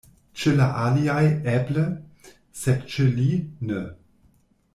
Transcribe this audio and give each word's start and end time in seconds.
Ĉe 0.43 0.53
la 0.59 0.69
aliaj, 0.83 1.19
eble; 1.57 1.83
sed 2.63 2.89
ĉe 2.95 3.07
li, 3.21 3.29
ne. 3.71 3.85